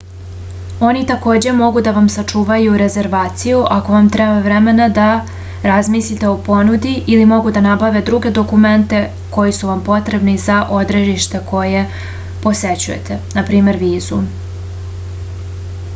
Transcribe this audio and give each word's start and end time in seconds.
они 0.91 1.01
такође 1.09 1.51
могу 1.57 1.81
да 1.87 1.91
вам 1.97 2.05
сачувају 2.13 2.77
резервацију 2.81 3.59
ако 3.75 3.93
вам 3.95 4.07
треба 4.15 4.39
времена 4.47 4.87
да 4.95 5.09
размислите 5.71 6.27
о 6.29 6.33
понуди 6.47 6.93
или 7.15 7.29
могу 7.33 7.53
да 7.57 7.63
набаве 7.67 8.01
друге 8.09 8.31
документе 8.39 9.01
који 9.35 9.55
су 9.59 9.69
вам 9.73 9.83
потребни 9.91 10.35
за 10.47 10.59
одредиште 10.79 11.43
које 11.53 11.83
посећујете 12.47 13.19
нпр. 13.43 13.77
визу 13.87 14.23